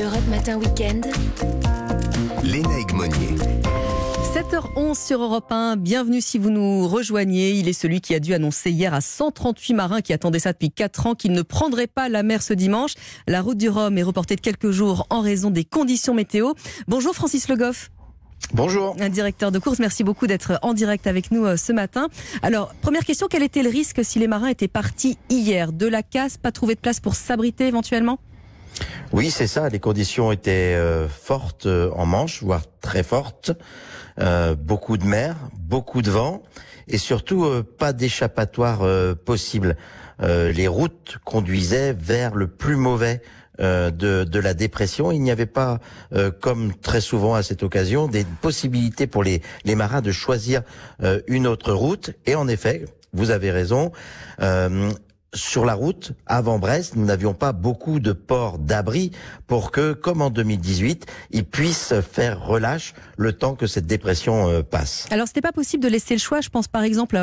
Europe 0.00 0.28
Matin 0.30 0.58
Weekend. 0.58 1.08
Léna 2.44 2.68
Monnier. 2.94 3.34
7h11 4.32 4.94
sur 4.94 5.20
Europe 5.20 5.50
1. 5.50 5.74
Bienvenue 5.76 6.20
si 6.20 6.38
vous 6.38 6.50
nous 6.50 6.86
rejoignez. 6.86 7.50
Il 7.50 7.68
est 7.68 7.72
celui 7.72 8.00
qui 8.00 8.14
a 8.14 8.20
dû 8.20 8.32
annoncer 8.32 8.70
hier 8.70 8.94
à 8.94 9.00
138 9.00 9.74
marins 9.74 10.00
qui 10.00 10.12
attendaient 10.12 10.38
ça 10.38 10.52
depuis 10.52 10.70
4 10.70 11.06
ans 11.08 11.14
qu'ils 11.16 11.32
ne 11.32 11.42
prendraient 11.42 11.88
pas 11.88 12.08
la 12.08 12.22
mer 12.22 12.42
ce 12.42 12.54
dimanche. 12.54 12.94
La 13.26 13.42
route 13.42 13.58
du 13.58 13.68
Rhum 13.68 13.98
est 13.98 14.04
reportée 14.04 14.36
de 14.36 14.40
quelques 14.40 14.70
jours 14.70 15.04
en 15.10 15.20
raison 15.20 15.50
des 15.50 15.64
conditions 15.64 16.14
météo. 16.14 16.52
Bonjour 16.86 17.12
Francis 17.12 17.48
Le 17.48 17.56
Goff. 17.56 17.90
Bonjour. 18.54 18.94
Un 19.00 19.08
directeur 19.08 19.50
de 19.50 19.58
course, 19.58 19.80
merci 19.80 20.04
beaucoup 20.04 20.28
d'être 20.28 20.60
en 20.62 20.74
direct 20.74 21.08
avec 21.08 21.32
nous 21.32 21.44
euh, 21.44 21.56
ce 21.56 21.72
matin. 21.72 22.08
Alors, 22.42 22.72
première 22.82 23.04
question, 23.04 23.26
quel 23.28 23.42
était 23.42 23.64
le 23.64 23.68
risque 23.68 24.04
si 24.04 24.20
les 24.20 24.28
marins 24.28 24.48
étaient 24.48 24.68
partis 24.68 25.18
hier? 25.28 25.72
De 25.72 25.86
la 25.86 26.04
casse, 26.04 26.36
pas 26.36 26.52
trouvé 26.52 26.76
de 26.76 26.80
place 26.80 27.00
pour 27.00 27.16
s'abriter 27.16 27.66
éventuellement? 27.66 28.20
Oui, 29.12 29.30
c'est 29.30 29.46
ça. 29.46 29.68
Les 29.68 29.80
conditions 29.80 30.32
étaient 30.32 30.74
euh, 30.74 31.08
fortes 31.08 31.66
euh, 31.66 31.90
en 31.94 32.06
Manche, 32.06 32.42
voire 32.42 32.62
très 32.80 33.02
fortes. 33.02 33.52
Euh, 34.20 34.56
beaucoup 34.56 34.96
de 34.96 35.04
mer, 35.04 35.36
beaucoup 35.56 36.02
de 36.02 36.10
vent 36.10 36.42
et 36.88 36.98
surtout 36.98 37.44
euh, 37.44 37.62
pas 37.62 37.92
d'échappatoire 37.92 38.82
euh, 38.82 39.14
possible. 39.14 39.76
les 40.20 40.66
routes 40.66 41.18
conduisaient 41.24 41.92
vers 41.92 42.34
le 42.34 42.48
plus 42.48 42.74
mauvais 42.74 43.22
de, 43.60 43.90
de, 44.24 44.38
la 44.40 44.52
dépression. 44.54 45.12
Il 45.12 45.20
n'y 45.20 45.30
avait 45.30 45.46
pas, 45.46 45.78
comme 46.40 46.74
très 46.74 47.00
souvent 47.00 47.34
à 47.34 47.44
cette 47.44 47.62
occasion, 47.62 48.08
des 48.08 48.24
possibilités 48.40 49.06
pour 49.06 49.22
les, 49.22 49.42
les 49.64 49.76
marins 49.76 50.00
de 50.00 50.10
choisir 50.10 50.62
une 51.28 51.46
autre 51.46 51.72
route. 51.72 52.10
Et 52.26 52.34
en 52.34 52.48
effet, 52.48 52.84
vous 53.12 53.30
avez 53.30 53.52
raison, 53.52 53.92
sur 55.34 55.64
la 55.64 55.74
route, 55.74 56.12
avant 56.26 56.58
Brest, 56.58 56.96
nous 56.96 57.04
n'avions 57.04 57.34
pas 57.34 57.52
beaucoup 57.52 58.00
de 58.00 58.12
ports 58.12 58.58
d'abri 58.58 59.10
pour 59.46 59.70
que, 59.70 59.92
comme 59.92 60.22
en 60.22 60.30
2018, 60.30 61.06
ils 61.30 61.44
puissent 61.44 61.94
faire 62.00 62.44
relâche 62.44 62.94
le 63.16 63.32
temps 63.32 63.54
que 63.54 63.66
cette 63.66 63.86
dépression 63.86 64.48
euh, 64.48 64.62
passe. 64.62 65.06
Alors, 65.10 65.26
c'était 65.26 65.42
pas 65.42 65.52
possible 65.52 65.82
de 65.82 65.88
laisser 65.88 66.14
le 66.14 66.20
choix. 66.20 66.40
Je 66.40 66.48
pense 66.48 66.68
par 66.68 66.82
exemple 66.82 67.18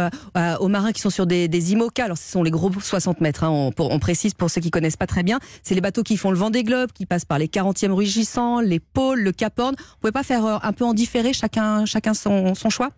aux 0.60 0.68
marins 0.68 0.92
qui 0.92 1.02
sont 1.02 1.10
sur 1.10 1.26
des, 1.26 1.48
des 1.48 1.72
IMOCA. 1.74 2.06
Alors, 2.06 2.18
ce 2.18 2.32
sont 2.32 2.44
les 2.44 2.52
gros 2.52 2.72
60 2.72 3.22
mètres. 3.22 3.44
Hein, 3.44 3.72
on, 3.78 4.00
précise 4.00 4.34
pour 4.34 4.50
ceux 4.50 4.62
qui 4.62 4.72
connaissent 4.72 4.98
pas 4.98 5.08
très 5.08 5.24
bien. 5.24 5.40
C'est 5.64 5.76
les 5.76 5.82
bateaux 5.82 6.04
qui 6.04 6.18
font 6.18 6.32
le 6.32 6.38
vent 6.38 6.50
des 6.50 6.64
globes, 6.64 6.92
qui 6.92 7.06
passent 7.06 7.26
par 7.26 7.40
les 7.40 7.48
40e 7.48 7.92
rugissants, 7.92 8.60
les 8.60 8.80
pôles, 8.80 9.22
le 9.22 9.32
Cap 9.32 9.58
Horn. 9.60 9.76
Vous 9.78 9.98
pouvez 10.02 10.12
pas 10.12 10.24
faire 10.24 10.46
euh, 10.46 10.58
un 10.62 10.74
peu 10.74 10.86
en 10.86 10.94
différé 10.94 11.34
chacun, 11.34 11.86
chacun 11.86 12.14
son 12.14 12.54
choix? 12.70 12.92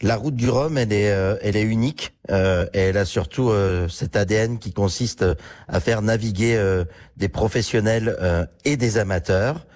La 0.00 0.16
route 0.16 0.36
du 0.36 0.48
Rhum, 0.48 0.78
elle 0.78 0.92
est, 0.92 1.10
euh, 1.10 1.36
elle 1.42 1.56
est 1.56 1.62
unique. 1.62 2.14
Euh, 2.30 2.66
et 2.74 2.80
elle 2.80 2.98
a 2.98 3.04
surtout 3.04 3.50
euh, 3.50 3.88
cet 3.88 4.14
ADN 4.14 4.58
qui 4.58 4.72
consiste 4.72 5.24
à 5.66 5.80
faire 5.80 6.02
naviguer 6.02 6.84
des 7.16 7.28
professionnels 7.28 8.16
et 8.64 8.76
des 8.76 8.98
amateurs. 8.98 9.66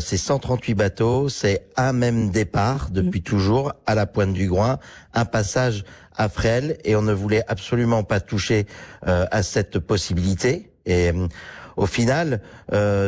c'est 0.00 0.16
138 0.16 0.74
bateaux, 0.74 1.28
c'est 1.28 1.66
un 1.76 1.92
même 1.92 2.30
départ 2.30 2.90
depuis 2.90 3.20
mmh. 3.20 3.24
toujours 3.24 3.72
à 3.86 3.94
la 3.94 4.06
pointe 4.06 4.32
du 4.32 4.48
Groin, 4.48 4.78
un 5.14 5.24
passage 5.24 5.84
à 6.16 6.28
Fresles, 6.28 6.78
et 6.84 6.96
on 6.96 7.02
ne 7.02 7.12
voulait 7.12 7.42
absolument 7.48 8.02
pas 8.02 8.20
toucher 8.20 8.66
à 9.02 9.42
cette 9.42 9.78
possibilité. 9.78 10.70
Et 10.86 11.12
au 11.76 11.86
final, 11.86 12.40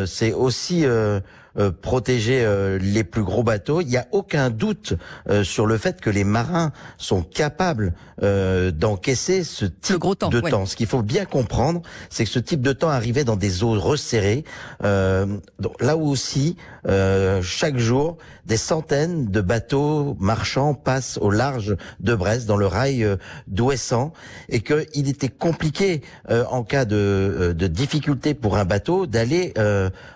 c'est 0.07 0.33
aussi 0.33 0.85
euh, 0.85 1.21
protéger 1.59 2.45
euh, 2.45 2.79
les 2.79 3.05
plus 3.05 3.23
gros 3.23 3.43
bateaux. 3.43 3.81
Il 3.81 3.89
n'y 3.89 3.97
a 3.97 4.07
aucun 4.13 4.51
doute 4.51 4.95
euh, 5.29 5.45
sur 5.45 5.67
le 5.67 5.77
fait 5.77 6.01
que 6.01 6.11
les 6.11 6.25
marins 6.25 6.73
sont 6.97 7.23
capables 7.23 7.93
d'encaisser 8.21 9.45
ce 9.45 9.65
type 9.65 10.03
de 10.33 10.41
temps. 10.41 10.67
Ce 10.67 10.75
qu'il 10.75 10.89
faut 10.89 11.03
bien 11.03 11.25
comprendre, 11.25 11.83
c'est 12.11 12.25
que 12.25 12.31
ce 12.31 12.41
type 12.41 12.63
de 12.63 12.73
temps 12.73 12.89
arrivait 12.89 13.23
dans 13.23 13.37
des 13.37 13.63
eaux 13.63 13.79
resserrées. 13.79 14.43
Donc, 14.83 15.81
là 15.81 15.97
où 15.97 16.09
aussi, 16.09 16.57
chaque 16.85 17.79
jour, 17.79 18.17
des 18.45 18.57
centaines 18.57 19.27
de 19.31 19.41
bateaux 19.41 20.17
marchands 20.19 20.75
passent 20.75 21.17
au 21.23 21.31
large 21.31 21.77
de 22.01 22.13
Brest, 22.17 22.49
dans 22.49 22.57
le 22.57 22.67
rail 22.67 23.07
d'Ouessant, 23.47 24.13
et 24.49 24.63
qu'il 24.63 25.09
était 25.09 25.29
compliqué, 25.29 26.03
en 26.29 26.65
cas 26.65 26.87
de, 26.87 27.55
de 27.57 27.67
difficulté 27.69 28.35
pour 28.35 28.57
un 28.57 28.65
bateau, 28.65 29.07
d'aller 29.07 29.55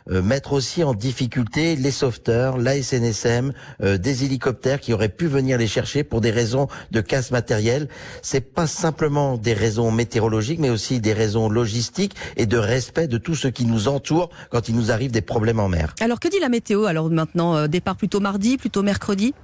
mettre 0.09 0.55
aussi 0.55 0.83
en 0.83 0.93
difficulté 0.93 1.32
les 1.55 1.91
sauveteurs, 1.91 2.59
la 2.59 2.81
SNSM, 2.81 3.53
euh, 3.83 3.99
des 3.99 4.25
hélicoptères 4.25 4.81
qui 4.81 4.93
auraient 4.93 5.09
pu 5.09 5.27
venir 5.27 5.59
les 5.59 5.67
chercher 5.67 6.05
pour 6.05 6.21
des 6.21 6.31
raisons 6.31 6.69
de 6.91 7.01
casse 7.01 7.31
matérielle. 7.31 7.89
C'est 8.23 8.41
pas 8.41 8.67
simplement 8.67 9.37
des 9.37 9.55
raisons 9.55 9.91
météorologiques, 9.91 10.59
mais 10.59 10.71
aussi 10.71 11.01
des 11.01 11.13
raisons 11.13 11.49
logistiques 11.49 12.15
et 12.37 12.47
de 12.47 12.59
respect 12.59 13.09
de 13.09 13.19
tout 13.19 13.35
ce 13.35 13.49
qui 13.49 13.65
nous 13.65 13.89
entoure 13.89 14.31
quand 14.51 14.69
il 14.69 14.77
nous 14.77 14.91
arrive 14.91 15.11
des 15.11 15.23
problèmes 15.23 15.61
en 15.61 15.69
mer. 15.69 15.95
Alors 16.01 16.21
que 16.21 16.29
dit 16.29 16.41
la 16.41 16.49
météo 16.49 16.85
Alors 16.85 17.11
maintenant, 17.11 17.57
euh, 17.57 17.67
départ 17.67 17.97
plutôt 17.97 18.21
mardi, 18.21 18.57
plutôt 18.57 18.83
mercredi? 18.83 19.35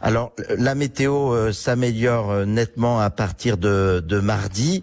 Alors 0.00 0.32
la 0.56 0.76
météo 0.76 1.32
euh, 1.34 1.52
s'améliore 1.52 2.46
nettement 2.46 3.00
à 3.00 3.10
partir 3.10 3.56
de, 3.56 4.02
de 4.06 4.20
mardi. 4.20 4.82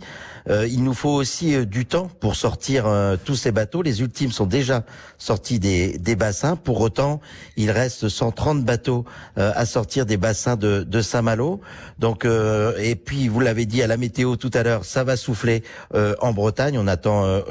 Euh, 0.50 0.68
il 0.68 0.84
nous 0.84 0.94
faut 0.94 1.10
aussi 1.10 1.56
euh, 1.56 1.66
du 1.66 1.86
temps 1.86 2.10
pour 2.20 2.36
sortir 2.36 2.86
euh, 2.86 3.18
tous 3.24 3.36
ces 3.36 3.52
bateaux. 3.52 3.82
Les 3.82 4.02
ultimes 4.02 4.32
sont 4.32 4.46
déjà 4.46 4.84
sortis 5.18 5.60
des, 5.60 5.98
des 5.98 6.16
bassins. 6.16 6.56
Pour 6.56 6.82
autant, 6.82 7.20
il 7.58 7.72
reste 7.72 8.10
130 8.10 8.64
bateaux 8.64 9.06
à 9.38 9.66
sortir 9.66 10.06
des 10.06 10.18
bassins 10.18 10.56
de, 10.56 10.84
de 10.84 11.02
Saint-Malo. 11.02 11.62
Donc, 12.00 12.26
et 12.26 12.96
puis 12.96 13.28
vous 13.28 13.40
l'avez 13.40 13.66
dit 13.66 13.82
à 13.82 13.88
la 13.88 13.98
météo 13.98 14.36
tout 14.36 14.52
à 14.54 14.64
l'heure, 14.64 14.86
ça 14.86 15.04
va 15.04 15.16
souffler 15.18 15.64
en 15.94 16.34
Bretagne. 16.34 16.78
On 16.78 16.88
attend 16.88 17.42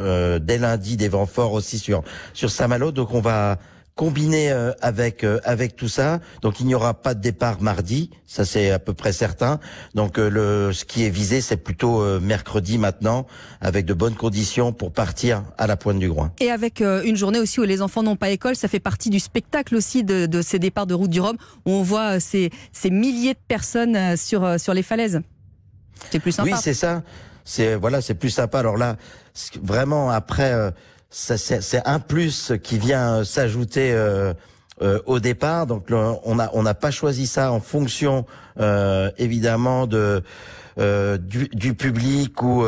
dès 0.40 0.58
lundi 0.58 0.96
des 0.96 1.08
vents 1.08 1.26
forts 1.26 1.52
aussi 1.52 1.78
sur 1.78 2.02
sur 2.32 2.50
Saint-Malo. 2.50 2.92
Donc 2.92 3.12
on 3.14 3.20
va 3.20 3.58
combiné 3.94 4.50
euh, 4.50 4.72
avec 4.80 5.22
euh, 5.22 5.38
avec 5.44 5.76
tout 5.76 5.88
ça. 5.88 6.20
Donc 6.42 6.60
il 6.60 6.66
n'y 6.66 6.74
aura 6.74 6.94
pas 6.94 7.14
de 7.14 7.20
départ 7.20 7.60
mardi, 7.62 8.10
ça 8.26 8.44
c'est 8.44 8.70
à 8.70 8.78
peu 8.78 8.92
près 8.92 9.12
certain. 9.12 9.60
Donc 9.94 10.18
euh, 10.18 10.28
le 10.28 10.72
ce 10.72 10.84
qui 10.84 11.04
est 11.04 11.10
visé 11.10 11.40
c'est 11.40 11.56
plutôt 11.56 12.04
mercredi 12.20 12.78
maintenant 12.78 13.26
avec 13.60 13.86
de 13.86 13.94
bonnes 13.94 14.16
conditions 14.16 14.72
pour 14.72 14.92
partir 14.92 15.44
à 15.58 15.66
la 15.66 15.76
pointe 15.76 15.98
du 15.98 16.08
Groin. 16.08 16.32
Et 16.40 16.50
avec 16.50 16.80
une 16.80 17.16
journée 17.16 17.38
aussi 17.38 17.60
où 17.60 17.62
les 17.62 17.82
enfants 17.82 18.02
n'ont 18.02 18.16
pas 18.16 18.30
école, 18.30 18.56
ça 18.56 18.68
fait 18.68 18.80
partie 18.80 19.10
du 19.10 19.20
spectacle 19.20 19.76
aussi 19.76 20.02
de, 20.04 20.26
de 20.26 20.42
ces 20.42 20.58
départs 20.58 20.86
de 20.86 20.94
route 20.94 21.10
du 21.10 21.20
Rhum 21.20 21.36
où 21.64 21.70
on 21.70 21.82
voit 21.82 22.20
ces, 22.20 22.50
ces 22.72 22.90
milliers 22.90 23.34
de 23.34 23.38
personnes 23.46 24.16
sur 24.16 24.58
sur 24.58 24.74
les 24.74 24.82
falaises. 24.82 25.20
C'est 26.10 26.18
plus 26.18 26.32
sympa. 26.32 26.50
Oui, 26.50 26.56
c'est 26.60 26.74
ça. 26.74 27.02
C'est 27.44 27.76
voilà, 27.76 28.00
c'est 28.00 28.14
plus 28.14 28.30
sympa. 28.30 28.58
Alors 28.58 28.76
là, 28.76 28.96
vraiment 29.62 30.10
après 30.10 30.72
c'est 31.14 31.86
un 31.86 32.00
plus 32.00 32.52
qui 32.62 32.76
vient 32.78 33.18
euh, 33.18 33.24
s'ajouter 33.24 33.92
euh, 33.92 34.34
euh, 34.82 34.98
au 35.06 35.20
départ. 35.20 35.66
Donc 35.66 35.86
on 35.90 36.34
n'a 36.34 36.74
pas 36.74 36.90
choisi 36.90 37.26
ça 37.26 37.52
en 37.52 37.60
fonction 37.60 38.26
évidemment 39.18 39.86
de 39.86 40.22
du, 40.76 41.48
du, 41.52 41.74
public 41.74 42.42
ou 42.42 42.64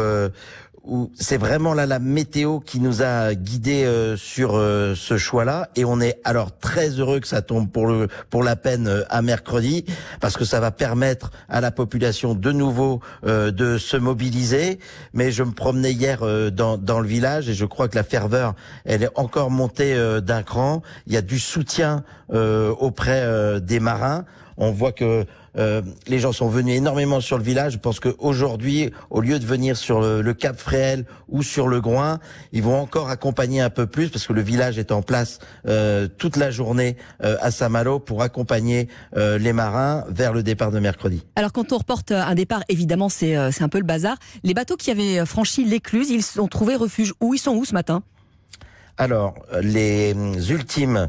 c'est 1.18 1.36
vraiment 1.36 1.74
là 1.74 1.86
la 1.86 1.98
météo 1.98 2.60
qui 2.60 2.80
nous 2.80 3.02
a 3.02 3.34
guidés 3.34 3.84
euh, 3.84 4.16
sur 4.16 4.56
euh, 4.56 4.94
ce 4.94 5.16
choix-là 5.16 5.68
et 5.76 5.84
on 5.84 6.00
est 6.00 6.20
alors 6.24 6.56
très 6.58 6.88
heureux 6.90 7.20
que 7.20 7.26
ça 7.28 7.42
tombe 7.42 7.70
pour 7.70 7.86
le 7.86 8.08
pour 8.30 8.42
la 8.42 8.56
peine 8.56 8.86
euh, 8.86 9.02
à 9.08 9.22
mercredi 9.22 9.84
parce 10.20 10.36
que 10.36 10.44
ça 10.44 10.60
va 10.60 10.70
permettre 10.70 11.30
à 11.48 11.60
la 11.60 11.70
population 11.70 12.34
de 12.34 12.52
nouveau 12.52 13.00
de 13.24 13.78
se 13.78 13.96
mobiliser. 13.96 14.78
Mais 15.12 15.30
je 15.30 15.42
me 15.42 15.52
promenais 15.52 15.92
hier 15.92 16.20
dans 16.52 16.78
dans 16.78 17.00
le 17.00 17.08
village 17.08 17.48
et 17.48 17.54
je 17.54 17.64
crois 17.64 17.88
que 17.88 17.96
la 17.96 18.02
ferveur 18.02 18.54
elle 18.84 19.02
est 19.02 19.10
encore 19.14 19.50
montée 19.50 19.96
d'un 20.22 20.42
cran. 20.42 20.82
Il 21.06 21.12
y 21.12 21.16
a 21.16 21.22
du 21.22 21.38
soutien 21.38 22.04
auprès 22.32 23.60
des 23.60 23.80
marins. 23.80 24.24
On 24.56 24.70
voit 24.70 24.92
que 24.92 25.26
euh, 25.58 25.82
les 26.06 26.18
gens 26.18 26.32
sont 26.32 26.48
venus 26.48 26.76
énormément 26.76 27.20
sur 27.20 27.38
le 27.38 27.44
village. 27.44 27.74
Je 27.74 27.78
pense 27.78 28.00
qu'aujourd'hui, 28.00 28.90
au 29.10 29.20
lieu 29.20 29.38
de 29.38 29.46
venir 29.46 29.76
sur 29.76 30.00
le, 30.00 30.34
Cap 30.34 30.58
Fréhel 30.58 31.06
ou 31.28 31.42
sur 31.42 31.68
le 31.68 31.80
Groin, 31.80 32.18
ils 32.52 32.62
vont 32.62 32.78
encore 32.78 33.08
accompagner 33.08 33.60
un 33.60 33.70
peu 33.70 33.86
plus 33.86 34.10
parce 34.10 34.26
que 34.26 34.32
le 34.32 34.42
village 34.42 34.78
est 34.78 34.92
en 34.92 35.02
place 35.02 35.38
euh, 35.66 36.08
toute 36.18 36.36
la 36.36 36.50
journée 36.50 36.96
euh, 37.24 37.36
à 37.40 37.50
Saint-Malo 37.50 37.98
pour 37.98 38.22
accompagner 38.22 38.88
les 39.16 39.52
marins 39.52 40.04
vers 40.08 40.32
le 40.32 40.42
départ 40.42 40.70
de 40.70 40.78
mercredi. 40.78 41.24
Alors 41.36 41.52
quand 41.52 41.72
on 41.72 41.78
reporte 41.78 42.12
un 42.12 42.34
départ, 42.34 42.62
évidemment, 42.68 43.08
c'est 43.08 43.34
un 43.36 43.68
peu 43.68 43.78
le 43.78 43.84
bazar. 43.84 44.16
Les 44.44 44.54
bateaux 44.54 44.76
qui 44.76 44.90
avaient 44.90 45.24
franchi 45.24 45.64
l'écluse, 45.64 46.10
ils 46.10 46.40
ont 46.40 46.48
trouvé 46.48 46.76
refuge 46.76 47.14
où? 47.20 47.34
Ils 47.34 47.38
sont 47.38 47.54
où 47.54 47.64
ce 47.64 47.72
matin? 47.72 48.02
Alors, 48.98 49.34
les 49.62 50.14
ultimes 50.50 51.08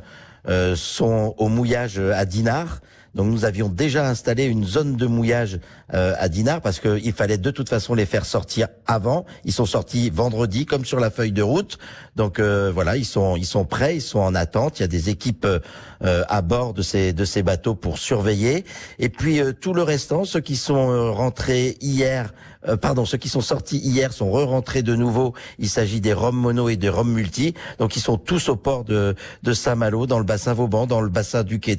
sont 0.76 1.36
au 1.38 1.50
mouillage 1.50 2.00
à 2.00 2.26
Dinard 2.26 2.80
Donc 3.18 3.32
nous 3.32 3.46
avions 3.46 3.68
déjà 3.68 4.08
installé 4.08 4.46
une 4.46 4.64
zone 4.64 4.96
de 4.96 5.08
mouillage 5.08 5.60
euh, 5.94 6.14
à 6.20 6.30
Dinard 6.30 6.62
parce 6.62 6.80
qu'il 6.80 7.14
fallait 7.14 7.40
de 7.40 7.50
toute 7.50 7.68
façon 7.68 7.96
les 7.96 8.06
faire 8.06 8.26
sortir 8.26 8.68
avant. 8.86 9.26
Ils 9.44 9.54
sont 9.54 9.66
sortis 9.66 10.12
vendredi 10.12 10.68
comme 10.68 10.86
sur 10.86 11.00
la 11.00 11.10
feuille 11.10 11.32
de 11.32 11.42
route. 11.42 11.80
Donc 12.16 12.40
euh, 12.40 12.72
voilà, 12.72 12.96
ils 12.96 13.06
sont 13.06 13.36
ils 13.36 13.48
sont 13.48 13.66
prêts, 13.66 13.96
ils 13.96 14.02
sont 14.02 14.20
en 14.20 14.36
attente. 14.36 14.80
Il 14.80 14.84
y 14.84 14.86
a 14.86 14.88
des 14.88 15.10
équipes 15.10 15.48
euh, 15.48 16.24
à 16.30 16.44
bord 16.44 16.76
de 16.76 16.84
ces 16.84 17.12
de 17.12 17.26
ces 17.26 17.42
bateaux 17.42 17.74
pour 17.74 17.98
surveiller. 17.98 18.66
Et 19.00 19.10
puis 19.10 19.42
tout 19.60 19.74
le 19.74 19.82
restant, 19.82 20.24
ceux 20.24 20.42
qui 20.42 20.56
sont 20.56 21.12
rentrés 21.12 21.76
hier 21.82 22.34
pardon, 22.82 23.06
ceux 23.06 23.18
qui 23.18 23.30
sont 23.30 23.42
sortis 23.42 23.78
hier 23.78 24.14
sont 24.14 24.30
re-rentrés 24.30 24.84
de 24.84 24.96
nouveau. 24.96 25.34
Il 25.60 25.70
s'agit 25.70 26.02
des 26.02 26.14
Roms 26.14 26.36
mono 26.36 26.70
et 26.70 26.76
des 26.76 26.90
Roms 26.90 27.12
multi. 27.12 27.54
Donc 27.80 27.96
ils 27.96 28.02
sont 28.02 28.18
tous 28.18 28.50
au 28.50 28.56
port 28.56 28.84
de, 28.84 29.16
de 29.44 29.54
Saint-Malo, 29.54 30.06
dans 30.06 30.20
le 30.20 30.26
bassin 30.26 30.54
Vauban, 30.54 30.86
dans 30.86 31.02
le 31.02 31.10
bassin 31.10 31.44
du 31.44 31.60
Quai 31.60 31.78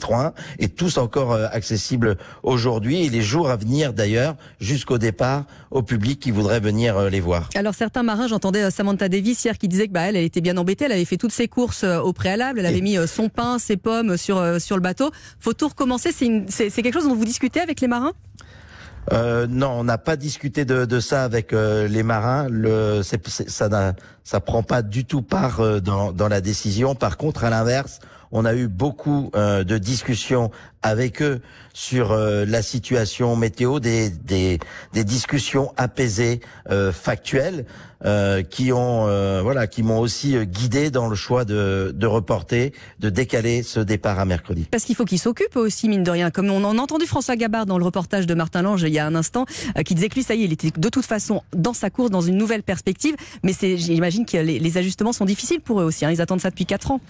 et 0.58 0.68
tous 0.68 0.98
encore 0.98 1.32
accessibles 1.32 2.16
aujourd'hui 2.42 3.04
et 3.04 3.10
les 3.10 3.22
jours 3.22 3.50
à 3.50 3.56
venir 3.56 3.92
d'ailleurs 3.92 4.36
jusqu'au 4.60 4.98
départ 4.98 5.44
au 5.70 5.82
public 5.82 6.20
qui 6.20 6.30
voudrait 6.30 6.60
venir 6.60 6.96
euh, 6.96 7.10
les 7.10 7.20
voir. 7.20 7.48
Alors 7.54 7.74
certains 7.74 8.02
marins, 8.02 8.28
j'entendais 8.28 8.62
euh, 8.62 8.70
Samantha 8.70 9.08
Davis 9.08 9.44
hier 9.44 9.58
qui 9.58 9.68
disait 9.68 9.88
que 9.88 9.92
bah, 9.92 10.02
elle, 10.02 10.16
elle 10.16 10.24
était 10.24 10.40
bien 10.40 10.56
embêtée, 10.56 10.84
elle 10.84 10.92
avait 10.92 11.04
fait 11.04 11.16
toutes 11.16 11.32
ses 11.32 11.48
courses 11.48 11.84
euh, 11.84 11.98
au 11.98 12.12
préalable, 12.12 12.60
elle 12.60 12.66
avait 12.66 12.80
mis 12.80 12.96
son 13.06 13.28
pain, 13.28 13.58
ses 13.58 13.76
pommes 13.76 14.16
sur, 14.16 14.60
sur 14.60 14.76
le 14.76 14.82
bateau. 14.82 15.10
Faut 15.40 15.52
tout 15.52 15.68
recommencer, 15.68 16.10
c'est 16.12 16.70
quelque 16.70 16.94
chose 16.94 17.08
dont 17.08 17.14
vous 17.14 17.24
discutez 17.24 17.60
avec 17.60 17.80
les 17.80 17.88
marins? 17.88 18.12
Euh, 19.12 19.46
non, 19.48 19.70
on 19.70 19.84
n'a 19.84 19.98
pas 19.98 20.16
discuté 20.16 20.64
de, 20.64 20.84
de 20.84 21.00
ça 21.00 21.24
avec 21.24 21.52
les 21.52 22.02
marins. 22.02 22.46
Le, 22.50 23.02
ça 23.02 23.68
ça 24.24 24.40
prend 24.40 24.62
pas 24.62 24.82
du 24.82 25.04
tout 25.04 25.22
part 25.22 25.80
dans, 25.80 26.12
dans 26.12 26.28
la 26.28 26.40
décision. 26.40 26.94
Par 26.94 27.16
contre, 27.16 27.44
à 27.44 27.50
l'inverse, 27.50 28.00
on 28.32 28.44
a 28.44 28.54
eu 28.54 28.68
beaucoup 28.68 29.30
euh, 29.34 29.64
de 29.64 29.78
discussions 29.78 30.50
avec 30.82 31.22
eux 31.22 31.40
sur 31.74 32.12
euh, 32.12 32.44
la 32.46 32.62
situation 32.62 33.34
météo, 33.36 33.80
des, 33.80 34.10
des, 34.10 34.58
des 34.92 35.04
discussions 35.04 35.72
apaisées, 35.76 36.40
euh, 36.70 36.92
factuelles, 36.92 37.64
qui 38.48 38.70
ont 38.72 39.06
voilà, 39.42 39.66
qui 39.66 39.82
m'ont 39.82 39.98
aussi 39.98 40.36
guidé 40.46 40.92
dans 40.92 41.08
le 41.08 41.16
choix 41.16 41.44
de, 41.44 41.92
de 41.92 42.06
reporter, 42.06 42.72
de 43.00 43.10
décaler 43.10 43.64
ce 43.64 43.80
départ 43.80 44.20
à 44.20 44.24
mercredi. 44.24 44.68
Parce 44.70 44.84
qu'il 44.84 44.94
faut 44.94 45.04
qu'ils 45.04 45.18
s'occupent 45.18 45.56
aussi, 45.56 45.88
mine 45.88 46.04
de 46.04 46.10
rien. 46.12 46.30
Comme 46.30 46.48
on 46.48 46.62
en 46.62 46.78
a 46.78 46.80
entendu 46.80 47.06
François 47.06 47.34
Gabard 47.34 47.66
dans 47.66 47.76
le 47.76 47.84
reportage 47.84 48.28
de 48.28 48.34
Martin 48.34 48.62
Lange 48.62 48.82
il 48.82 48.92
y 48.92 49.00
a 49.00 49.06
un 49.06 49.16
instant, 49.16 49.46
qui 49.84 49.96
disait 49.96 50.08
que 50.08 50.14
lui, 50.14 50.22
ça 50.22 50.36
y 50.36 50.42
est, 50.42 50.44
il 50.44 50.52
était 50.52 50.70
de 50.70 50.88
toute 50.88 51.06
façon 51.06 51.42
dans 51.56 51.72
sa 51.72 51.90
course, 51.90 52.12
dans 52.12 52.20
une 52.20 52.36
nouvelle 52.36 52.62
perspective. 52.62 53.16
Mais 53.42 53.52
j'imagine 53.76 54.24
que 54.26 54.36
les, 54.36 54.60
les, 54.60 54.78
ajustements 54.78 55.12
sont 55.12 55.24
difficiles 55.24 55.60
pour 55.60 55.80
eux 55.80 55.84
aussi. 55.84 56.04
Hein. 56.04 56.12
Ils 56.12 56.20
attendent 56.20 56.40
ça 56.40 56.50
depuis 56.50 56.66
quatre 56.66 56.92
ans. 56.92 57.00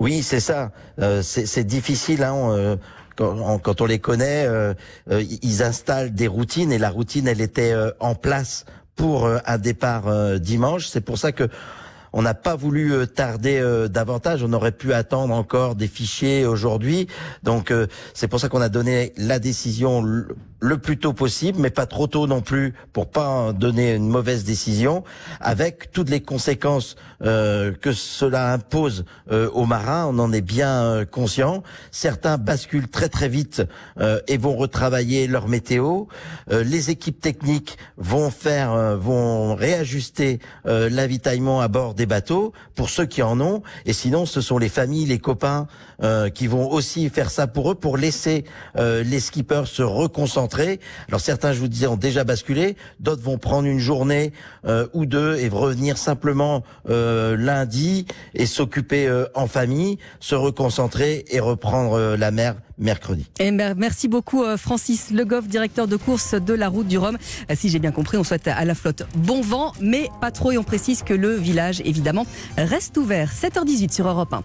Oui, 0.00 0.22
c'est 0.22 0.40
ça. 0.40 0.72
Euh, 0.98 1.22
c'est 1.22 1.64
difficile. 1.64 2.22
Hein, 2.24 2.34
euh, 2.52 2.76
quand, 3.16 3.80
on, 3.82 3.84
les 3.84 3.98
connaît, 3.98 4.46
euh, 4.46 4.72
ils 5.42 5.62
installent 5.62 6.14
des 6.14 6.26
routines 6.26 6.72
et 6.72 6.78
la 6.78 6.88
routine, 6.88 7.28
elle 7.28 7.42
était 7.42 7.74
en 8.00 8.14
place 8.14 8.64
pour 8.96 9.28
un 9.28 9.58
départ 9.58 10.40
dimanche. 10.40 10.86
C'est 10.86 11.02
pour 11.02 11.18
ça 11.18 11.32
que 11.32 11.48
on 12.12 12.22
n'a 12.22 12.34
pas 12.34 12.56
voulu 12.56 13.06
tarder 13.06 13.62
davantage. 13.90 14.42
On 14.42 14.52
aurait 14.52 14.72
pu 14.72 14.92
attendre 14.92 15.34
encore 15.34 15.74
des 15.74 15.88
fichiers 15.88 16.46
aujourd'hui. 16.46 17.06
Donc 17.42 17.72
c'est 18.14 18.28
pour 18.28 18.40
ça 18.40 18.48
qu'on 18.48 18.60
a 18.60 18.68
donné 18.68 19.12
la 19.16 19.38
décision 19.38 20.02
le 20.60 20.78
plus 20.78 20.98
tôt 20.98 21.12
possible, 21.12 21.58
mais 21.58 21.70
pas 21.70 21.86
trop 21.86 22.06
tôt 22.06 22.26
non 22.26 22.42
plus 22.42 22.74
pour 22.92 23.10
pas 23.10 23.52
donner 23.52 23.94
une 23.94 24.08
mauvaise 24.08 24.44
décision, 24.44 25.04
avec 25.40 25.90
toutes 25.90 26.10
les 26.10 26.20
conséquences 26.20 26.96
euh, 27.22 27.72
que 27.72 27.92
cela 27.92 28.52
impose 28.52 29.04
euh, 29.32 29.48
aux 29.50 29.66
marins. 29.66 30.06
On 30.06 30.18
en 30.18 30.32
est 30.32 30.40
bien 30.40 30.82
euh, 30.82 31.04
conscient. 31.04 31.62
Certains 31.90 32.38
basculent 32.38 32.88
très 32.88 33.08
très 33.08 33.28
vite 33.28 33.62
euh, 33.98 34.20
et 34.28 34.36
vont 34.36 34.56
retravailler 34.56 35.26
leur 35.26 35.48
météo. 35.48 36.04
les 36.50 36.90
équipes 36.90 37.20
techniques 37.20 37.78
vont 37.96 38.30
faire, 38.30 38.96
vont 38.96 39.54
réajuster 39.54 40.40
l'avitaillement 40.64 41.60
à 41.60 41.68
bord 41.68 41.94
des 42.00 42.06
bateaux 42.06 42.52
pour 42.74 42.88
ceux 42.88 43.04
qui 43.04 43.22
en 43.22 43.40
ont. 43.40 43.62
Et 43.84 43.92
sinon, 43.92 44.24
ce 44.24 44.40
sont 44.40 44.56
les 44.56 44.70
familles, 44.70 45.06
les 45.06 45.18
copains 45.18 45.66
qui 46.34 46.46
vont 46.46 46.70
aussi 46.70 47.10
faire 47.10 47.30
ça 47.30 47.46
pour 47.46 47.72
eux, 47.72 47.74
pour 47.74 47.98
laisser 47.98 48.44
les 48.76 49.20
skippers 49.20 49.66
se 49.66 49.82
reconcentrer 49.82 50.40
alors 51.08 51.20
certains, 51.20 51.52
je 51.52 51.60
vous 51.60 51.68
disais, 51.68 51.86
ont 51.86 51.96
déjà 51.96 52.24
basculé, 52.24 52.76
d'autres 52.98 53.22
vont 53.22 53.38
prendre 53.38 53.66
une 53.66 53.78
journée 53.78 54.32
euh, 54.66 54.86
ou 54.92 55.06
deux 55.06 55.36
et 55.36 55.48
revenir 55.48 55.98
simplement 55.98 56.62
euh, 56.88 57.36
lundi 57.36 58.06
et 58.34 58.46
s'occuper 58.46 59.06
euh, 59.06 59.26
en 59.34 59.46
famille, 59.46 59.98
se 60.20 60.34
reconcentrer 60.34 61.24
et 61.28 61.40
reprendre 61.40 62.16
la 62.16 62.30
mer 62.30 62.56
mercredi. 62.80 63.26
Et 63.38 63.50
merci 63.50 64.08
beaucoup 64.08 64.44
Francis 64.56 65.10
Legoff, 65.10 65.46
directeur 65.46 65.86
de 65.86 65.96
course 65.96 66.34
de 66.34 66.54
la 66.54 66.68
route 66.68 66.88
du 66.88 66.98
Rhum. 66.98 67.18
Si 67.54 67.68
j'ai 67.68 67.78
bien 67.78 67.92
compris, 67.92 68.16
on 68.16 68.24
souhaite 68.24 68.48
à 68.48 68.64
la 68.64 68.74
flotte 68.74 69.04
bon 69.14 69.40
vent, 69.40 69.72
mais 69.80 70.08
pas 70.20 70.30
trop 70.30 70.52
et 70.52 70.58
on 70.58 70.64
précise 70.64 71.02
que 71.02 71.14
le 71.14 71.34
village, 71.34 71.82
évidemment, 71.84 72.26
reste 72.56 72.96
ouvert. 72.96 73.30
7h18 73.32 73.92
sur 73.92 74.08
Europe 74.08 74.32
1. 74.32 74.38